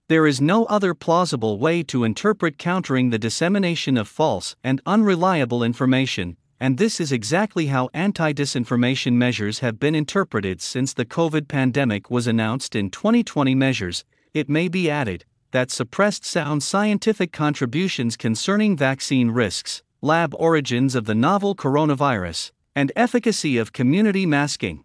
There 0.07 0.25
is 0.25 0.41
no 0.41 0.65
other 0.65 0.93
plausible 0.93 1.59
way 1.59 1.83
to 1.83 2.03
interpret 2.03 2.57
countering 2.57 3.09
the 3.09 3.19
dissemination 3.19 3.95
of 3.95 4.07
false 4.07 4.55
and 4.63 4.81
unreliable 4.85 5.63
information, 5.63 6.35
and 6.59 6.77
this 6.77 6.99
is 6.99 7.11
exactly 7.11 7.67
how 7.67 7.89
anti 7.93 8.33
disinformation 8.33 9.13
measures 9.13 9.59
have 9.59 9.79
been 9.79 9.95
interpreted 9.95 10.61
since 10.61 10.93
the 10.93 11.05
COVID 11.05 11.47
pandemic 11.47 12.09
was 12.09 12.25
announced 12.25 12.75
in 12.75 12.89
2020 12.89 13.53
measures. 13.53 14.03
It 14.33 14.49
may 14.49 14.67
be 14.67 14.89
added 14.89 15.25
that 15.51 15.71
suppressed 15.71 16.25
sound 16.25 16.63
scientific 16.63 17.31
contributions 17.31 18.17
concerning 18.17 18.77
vaccine 18.77 19.31
risks, 19.31 19.83
lab 20.01 20.33
origins 20.35 20.95
of 20.95 21.05
the 21.05 21.15
novel 21.15 21.55
coronavirus, 21.55 22.51
and 22.75 22.91
efficacy 22.95 23.57
of 23.57 23.73
community 23.73 24.25
masking. 24.25 24.83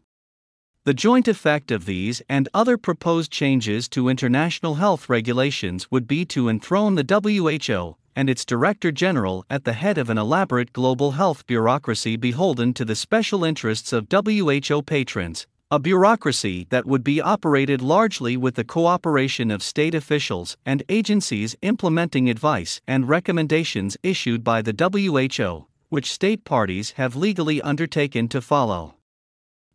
The 0.84 0.92
joint 0.94 1.28
effect 1.28 1.70
of 1.70 1.86
these 1.86 2.20
and 2.28 2.48
other 2.52 2.76
proposed 2.76 3.32
changes 3.32 3.88
to 3.88 4.08
international 4.08 4.74
health 4.74 5.08
regulations 5.08 5.90
would 5.90 6.06
be 6.06 6.26
to 6.26 6.48
enthrone 6.48 6.94
the 6.94 7.04
WHO 7.04 7.96
and 8.14 8.28
its 8.28 8.44
Director 8.44 8.92
General 8.92 9.44
at 9.48 9.64
the 9.64 9.72
head 9.72 9.96
of 9.96 10.10
an 10.10 10.18
elaborate 10.18 10.72
global 10.72 11.12
health 11.12 11.46
bureaucracy 11.46 12.16
beholden 12.16 12.74
to 12.74 12.84
the 12.84 12.94
special 12.94 13.44
interests 13.44 13.92
of 13.92 14.08
WHO 14.10 14.82
patrons, 14.82 15.46
a 15.70 15.78
bureaucracy 15.78 16.66
that 16.68 16.86
would 16.86 17.02
be 17.02 17.20
operated 17.20 17.80
largely 17.80 18.36
with 18.36 18.54
the 18.54 18.64
cooperation 18.64 19.50
of 19.50 19.62
state 19.62 19.94
officials 19.94 20.56
and 20.66 20.82
agencies 20.88 21.56
implementing 21.62 22.28
advice 22.28 22.80
and 22.86 23.08
recommendations 23.08 23.96
issued 24.02 24.44
by 24.44 24.60
the 24.60 24.74
WHO 24.78 25.66
which 25.88 26.12
state 26.12 26.44
parties 26.44 26.92
have 26.92 27.16
legally 27.16 27.60
undertaken 27.62 28.28
to 28.28 28.40
follow. 28.40 28.94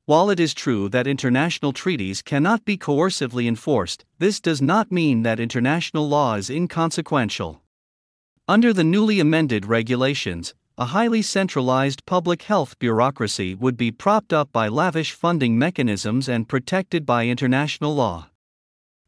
While 0.05 0.29
it 0.29 0.39
is 0.39 0.53
true 0.53 0.89
that 0.89 1.05
international 1.05 1.71
treaties 1.71 2.21
cannot 2.21 2.65
be 2.65 2.77
coercively 2.77 3.47
enforced, 3.47 4.05
this 4.17 4.39
does 4.39 4.61
not 4.61 4.91
mean 4.91 5.21
that 5.21 5.39
international 5.39 6.09
law 6.09 6.35
is 6.35 6.49
inconsequential. 6.49 7.61
Under 8.47 8.73
the 8.73 8.83
newly 8.83 9.19
amended 9.19 9.67
regulations, 9.67 10.55
a 10.79 10.85
highly 10.85 11.21
centralized 11.21 12.05
public 12.05 12.43
health 12.43 12.79
bureaucracy 12.79 13.53
would 13.53 13.77
be 13.77 13.91
propped 13.91 14.33
up 14.33 14.51
by 14.51 14.67
lavish 14.67 15.11
funding 15.11 15.59
mechanisms 15.59 16.27
and 16.29 16.47
protected 16.47 17.05
by 17.05 17.27
international 17.27 17.93
law. 17.93 18.29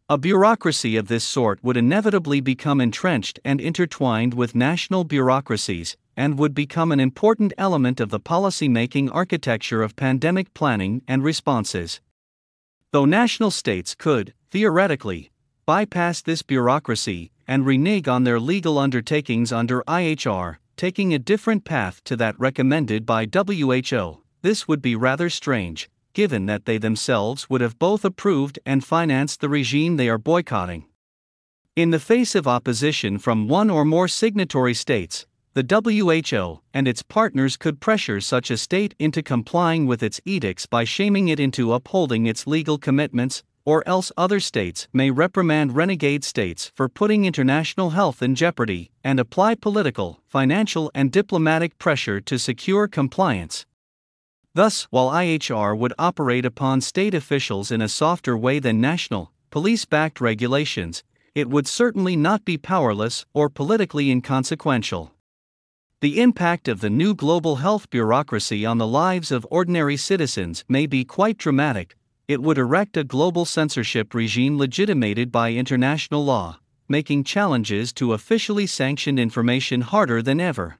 A 0.09 0.17
bureaucracy 0.17 0.97
of 0.97 1.07
this 1.07 1.23
sort 1.23 1.63
would 1.63 1.77
inevitably 1.77 2.41
become 2.41 2.81
entrenched 2.81 3.39
and 3.45 3.61
intertwined 3.61 4.33
with 4.33 4.53
national 4.53 5.05
bureaucracies, 5.05 5.95
and 6.15 6.37
would 6.37 6.53
become 6.53 6.91
an 6.91 6.99
important 6.99 7.53
element 7.57 7.99
of 7.99 8.09
the 8.09 8.19
policy-making 8.19 9.09
architecture 9.09 9.81
of 9.81 9.95
pandemic 9.95 10.53
planning 10.53 11.01
and 11.07 11.23
responses. 11.23 12.01
Though 12.91 13.05
national 13.05 13.51
states 13.51 13.95
could, 13.95 14.33
theoretically, 14.51 15.31
bypass 15.65 16.21
this 16.21 16.41
bureaucracy 16.41 17.31
and 17.47 17.65
renege 17.65 18.07
on 18.07 18.23
their 18.23 18.39
legal 18.39 18.77
undertakings 18.77 19.51
under 19.51 19.83
IHR, 19.87 20.57
taking 20.75 21.13
a 21.13 21.19
different 21.19 21.63
path 21.63 22.03
to 22.05 22.15
that 22.17 22.39
recommended 22.39 23.05
by 23.05 23.25
WHO, 23.25 24.21
this 24.41 24.67
would 24.67 24.81
be 24.81 24.95
rather 24.95 25.29
strange, 25.29 25.89
given 26.13 26.45
that 26.47 26.65
they 26.65 26.77
themselves 26.77 27.49
would 27.49 27.61
have 27.61 27.79
both 27.79 28.03
approved 28.03 28.59
and 28.65 28.83
financed 28.83 29.39
the 29.39 29.49
regime 29.49 29.97
they 29.97 30.09
are 30.09 30.17
boycotting. 30.17 30.85
In 31.75 31.91
the 31.91 31.99
face 31.99 32.35
of 32.35 32.47
opposition 32.47 33.17
from 33.17 33.47
one 33.47 33.69
or 33.69 33.85
more 33.85 34.07
signatory 34.07 34.73
states, 34.73 35.25
the 35.53 35.65
WHO 35.65 36.61
and 36.73 36.87
its 36.87 37.03
partners 37.03 37.57
could 37.57 37.81
pressure 37.81 38.21
such 38.21 38.49
a 38.49 38.57
state 38.57 38.95
into 38.99 39.21
complying 39.21 39.85
with 39.85 40.01
its 40.01 40.21
edicts 40.23 40.65
by 40.65 40.85
shaming 40.85 41.27
it 41.27 41.41
into 41.41 41.73
upholding 41.73 42.25
its 42.25 42.47
legal 42.47 42.77
commitments, 42.77 43.43
or 43.65 43.83
else 43.85 44.13
other 44.15 44.39
states 44.39 44.87
may 44.93 45.11
reprimand 45.11 45.75
renegade 45.75 46.23
states 46.23 46.71
for 46.73 46.87
putting 46.87 47.25
international 47.25 47.89
health 47.89 48.21
in 48.21 48.33
jeopardy 48.33 48.91
and 49.03 49.19
apply 49.19 49.55
political, 49.55 50.21
financial, 50.25 50.89
and 50.95 51.11
diplomatic 51.11 51.77
pressure 51.77 52.21
to 52.21 52.39
secure 52.39 52.87
compliance. 52.87 53.65
Thus, 54.53 54.83
while 54.89 55.09
IHR 55.09 55.77
would 55.77 55.93
operate 55.99 56.45
upon 56.45 56.79
state 56.79 57.13
officials 57.13 57.71
in 57.71 57.81
a 57.81 57.89
softer 57.89 58.37
way 58.37 58.59
than 58.59 58.79
national, 58.79 59.33
police 59.49 59.83
backed 59.83 60.21
regulations, 60.21 61.03
it 61.35 61.49
would 61.49 61.67
certainly 61.67 62.15
not 62.15 62.45
be 62.45 62.57
powerless 62.57 63.25
or 63.33 63.49
politically 63.49 64.09
inconsequential. 64.09 65.11
The 66.01 66.19
impact 66.19 66.67
of 66.67 66.81
the 66.81 66.89
new 66.89 67.13
global 67.13 67.57
health 67.57 67.89
bureaucracy 67.89 68.65
on 68.65 68.79
the 68.79 68.87
lives 68.87 69.31
of 69.31 69.45
ordinary 69.51 69.97
citizens 69.97 70.65
may 70.67 70.87
be 70.87 71.05
quite 71.05 71.37
dramatic. 71.37 71.95
It 72.27 72.41
would 72.41 72.57
erect 72.57 72.97
a 72.97 73.03
global 73.03 73.45
censorship 73.45 74.13
regime 74.13 74.57
legitimated 74.57 75.31
by 75.31 75.53
international 75.53 76.25
law, 76.25 76.59
making 76.89 77.23
challenges 77.23 77.93
to 77.93 78.13
officially 78.13 78.65
sanctioned 78.65 79.19
information 79.19 79.81
harder 79.81 80.21
than 80.21 80.39
ever 80.39 80.79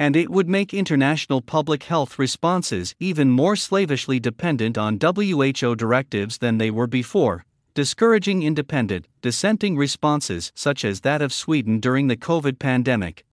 and 0.00 0.16
it 0.16 0.30
would 0.30 0.48
make 0.48 0.72
international 0.72 1.42
public 1.42 1.82
health 1.82 2.18
responses 2.18 2.94
even 2.98 3.30
more 3.30 3.54
slavishly 3.54 4.18
dependent 4.18 4.78
on 4.78 4.98
WHO 4.98 5.74
directives 5.74 6.38
than 6.38 6.56
they 6.56 6.70
were 6.70 6.86
before, 6.86 7.44
discouraging 7.74 8.42
independent, 8.42 9.06
dissenting 9.20 9.76
responses 9.76 10.52
such 10.54 10.86
as 10.86 11.02
that 11.02 11.20
of 11.20 11.34
Sweden 11.34 11.80
during 11.80 12.08
the 12.08 12.16
COVID 12.16 12.58
pandemic. 12.58 13.26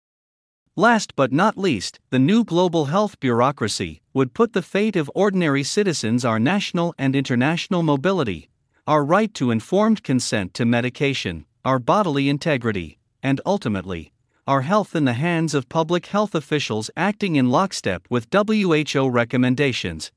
Last 0.78 1.16
but 1.16 1.32
not 1.32 1.58
least, 1.58 2.02
the 2.10 2.20
new 2.20 2.44
global 2.44 2.86
health 2.86 3.18
bureaucracy 3.22 4.02
would 4.14 4.34
put 4.34 4.52
the 4.52 4.62
fate 4.62 4.98
of 4.98 5.10
ordinary 5.16 5.64
citizens, 5.64 6.26
our 6.26 6.38
national 6.38 6.94
and 6.98 7.16
international 7.16 7.82
mobility, 7.82 8.50
our 8.86 9.06
right 9.06 9.34
to 9.36 9.52
informed 9.52 10.04
consent 10.04 10.54
to 10.56 10.66
medication, 10.66 11.46
our 11.64 11.80
bodily 11.80 12.28
integrity, 12.28 12.98
and 13.24 13.40
ultimately, 13.46 14.12
our 14.46 14.64
health 14.64 14.98
in 14.98 15.06
the 15.06 15.14
hands 15.14 15.54
of 15.54 15.70
public 15.70 16.08
health 16.08 16.36
officials 16.36 16.92
acting 16.98 17.38
in 17.38 17.50
lockstep 17.50 18.06
with 18.10 18.28
WHO 18.34 19.08
recommendations. 19.08 20.12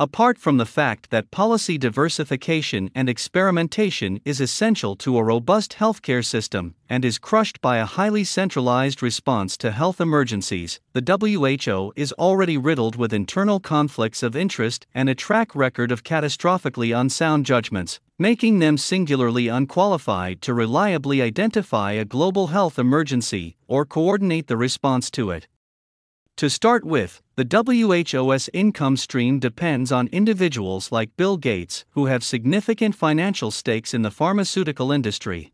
Apart 0.00 0.38
from 0.38 0.56
the 0.56 0.64
fact 0.64 1.10
that 1.10 1.30
policy 1.30 1.76
diversification 1.76 2.90
and 2.94 3.06
experimentation 3.06 4.18
is 4.24 4.40
essential 4.40 4.96
to 4.96 5.18
a 5.18 5.22
robust 5.22 5.72
healthcare 5.72 6.24
system 6.24 6.74
and 6.88 7.04
is 7.04 7.18
crushed 7.18 7.60
by 7.60 7.76
a 7.76 7.84
highly 7.84 8.24
centralized 8.24 9.02
response 9.02 9.58
to 9.58 9.70
health 9.70 10.00
emergencies, 10.00 10.80
the 10.94 11.04
WHO 11.04 11.92
is 11.96 12.14
already 12.14 12.56
riddled 12.56 12.96
with 12.96 13.12
internal 13.12 13.60
conflicts 13.60 14.22
of 14.22 14.34
interest 14.34 14.86
and 14.94 15.10
a 15.10 15.14
track 15.14 15.54
record 15.54 15.92
of 15.92 16.02
catastrophically 16.02 16.98
unsound 16.98 17.44
judgments, 17.44 18.00
making 18.18 18.58
them 18.58 18.78
singularly 18.78 19.48
unqualified 19.48 20.40
to 20.40 20.54
reliably 20.54 21.20
identify 21.20 21.92
a 21.92 22.06
global 22.06 22.46
health 22.46 22.78
emergency 22.78 23.54
or 23.68 23.84
coordinate 23.84 24.46
the 24.46 24.56
response 24.56 25.10
to 25.10 25.30
it. 25.30 25.46
To 26.40 26.48
start 26.48 26.86
with, 26.86 27.20
the 27.36 27.44
WHO's 27.44 28.48
income 28.54 28.96
stream 28.96 29.40
depends 29.40 29.92
on 29.92 30.06
individuals 30.06 30.90
like 30.90 31.14
Bill 31.18 31.36
Gates, 31.36 31.84
who 31.90 32.06
have 32.06 32.24
significant 32.24 32.94
financial 32.94 33.50
stakes 33.50 33.92
in 33.92 34.00
the 34.00 34.10
pharmaceutical 34.10 34.90
industry. 34.90 35.52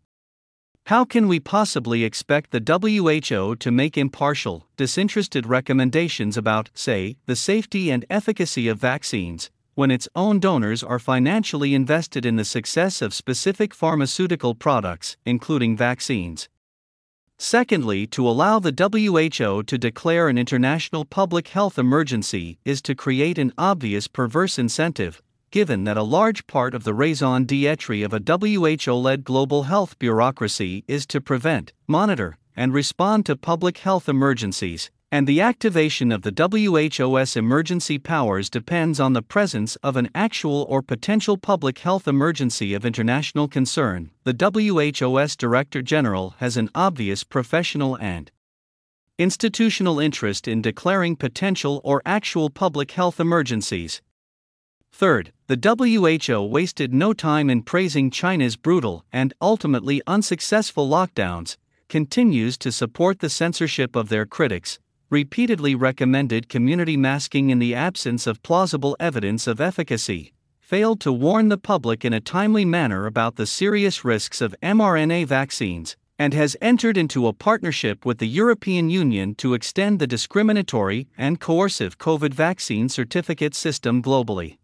How 0.84 1.04
can 1.04 1.26
we 1.26 1.40
possibly 1.40 2.04
expect 2.04 2.52
the 2.52 2.62
WHO 2.62 3.56
to 3.56 3.70
make 3.72 3.98
impartial, 3.98 4.68
disinterested 4.76 5.44
recommendations 5.44 6.36
about, 6.36 6.70
say, 6.72 7.16
the 7.26 7.34
safety 7.34 7.90
and 7.90 8.04
efficacy 8.08 8.68
of 8.68 8.78
vaccines, 8.78 9.50
when 9.74 9.90
its 9.90 10.08
own 10.14 10.38
donors 10.38 10.84
are 10.84 11.00
financially 11.00 11.74
invested 11.74 12.24
in 12.24 12.36
the 12.36 12.44
success 12.44 13.02
of 13.02 13.12
specific 13.12 13.74
pharmaceutical 13.74 14.54
products, 14.54 15.16
including 15.26 15.76
vaccines. 15.76 16.48
Secondly, 17.38 18.06
to 18.08 18.26
allow 18.26 18.58
the 18.58 18.72
WHO 18.72 19.62
to 19.62 19.78
declare 19.78 20.28
an 20.28 20.38
international 20.38 21.04
public 21.04 21.48
health 21.48 21.78
emergency 21.78 22.58
is 22.64 22.80
to 22.82 22.94
create 22.94 23.38
an 23.38 23.52
obvious 23.58 24.08
perverse 24.08 24.58
incentive, 24.58 25.22
given 25.50 25.84
that 25.84 25.96
a 25.96 26.02
large 26.02 26.46
part 26.46 26.74
of 26.74 26.84
the 26.84 26.94
raison 26.94 27.44
d'etre 27.44 28.02
of 28.02 28.14
a 28.14 28.22
WHO 28.26 28.94
led 28.94 29.22
global 29.22 29.64
health 29.64 29.98
bureaucracy 29.98 30.82
is 30.88 31.06
to 31.06 31.20
prevent, 31.20 31.72
monitor, 31.86 32.38
and 32.56 32.72
respond 32.72 33.26
to 33.26 33.36
public 33.36 33.78
health 33.78 34.08
emergencies, 34.08 34.90
and 35.12 35.26
the 35.26 35.40
activation 35.40 36.10
of 36.10 36.22
the 36.22 36.32
WHO's 36.32 37.36
emergency 37.36 37.98
powers 37.98 38.50
depends 38.50 38.98
on 38.98 39.12
the 39.12 39.22
presence 39.22 39.76
of 39.76 39.96
an 39.96 40.10
actual 40.14 40.66
or 40.68 40.82
potential 40.82 41.38
public 41.38 41.78
health 41.78 42.08
emergency 42.08 42.74
of 42.74 42.84
international 42.84 43.46
concern. 43.46 44.10
The 44.24 44.34
WHO's 44.34 45.36
Director 45.36 45.80
General 45.80 46.34
has 46.38 46.56
an 46.56 46.70
obvious 46.74 47.22
professional 47.22 47.96
and 47.98 48.32
institutional 49.18 50.00
interest 50.00 50.48
in 50.48 50.60
declaring 50.60 51.16
potential 51.16 51.80
or 51.84 52.02
actual 52.04 52.50
public 52.50 52.90
health 52.90 53.20
emergencies. 53.20 54.02
Third, 54.92 55.32
the 55.46 55.56
WHO 55.56 56.42
wasted 56.42 56.92
no 56.92 57.12
time 57.12 57.48
in 57.48 57.62
praising 57.62 58.10
China's 58.10 58.56
brutal 58.56 59.04
and 59.12 59.32
ultimately 59.40 60.02
unsuccessful 60.06 60.88
lockdowns, 60.88 61.56
continues 61.88 62.58
to 62.58 62.72
support 62.72 63.20
the 63.20 63.30
censorship 63.30 63.94
of 63.94 64.08
their 64.08 64.26
critics, 64.26 64.78
repeatedly 65.08 65.74
recommended 65.74 66.48
community 66.48 66.96
masking 66.96 67.50
in 67.50 67.58
the 67.58 67.74
absence 67.74 68.26
of 68.26 68.42
plausible 68.42 68.96
evidence 68.98 69.46
of 69.46 69.60
efficacy, 69.60 70.32
failed 70.58 71.00
to 71.00 71.12
warn 71.12 71.48
the 71.48 71.56
public 71.58 72.04
in 72.04 72.12
a 72.12 72.20
timely 72.20 72.64
manner 72.64 73.06
about 73.06 73.36
the 73.36 73.46
serious 73.46 74.04
risks 74.04 74.40
of 74.40 74.54
mRNA 74.62 75.24
vaccines, 75.26 75.96
and 76.18 76.34
has 76.34 76.56
entered 76.60 76.96
into 76.96 77.26
a 77.26 77.32
partnership 77.32 78.04
with 78.04 78.18
the 78.18 78.26
European 78.26 78.90
Union 78.90 79.34
to 79.34 79.54
extend 79.54 79.98
the 79.98 80.06
discriminatory 80.06 81.06
and 81.16 81.38
coercive 81.38 81.98
COVID 81.98 82.34
vaccine 82.34 82.88
certificate 82.88 83.54
system 83.54 84.02
globally. 84.02 84.58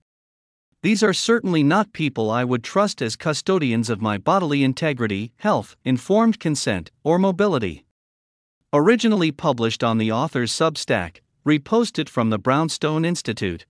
These 0.83 1.05
are 1.05 1.13
certainly 1.13 1.63
not 1.63 1.93
people 1.93 2.31
I 2.31 2.43
would 2.43 2.65
trust 2.65 3.01
as 3.01 3.15
custodians 3.15 3.89
of 3.89 4.03
my 4.03 4.19
bodily 4.19 4.65
integrity, 4.65 5.33
health, 5.37 5.77
informed 5.85 6.41
consent, 6.41 6.91
or 7.05 7.19
mobility. 7.21 7.85
Originally 8.75 9.31
published 9.31 9.85
on 9.85 9.99
the 9.99 10.11
author's 10.11 10.51
Substack, 10.51 11.21
reposted 11.47 12.09
from 12.09 12.31
the 12.31 12.39
Brownstone 12.39 13.05
Institute. 13.05 13.67